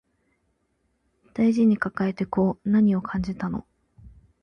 [1.35, 3.67] 大事に抱えてこう何を感じたの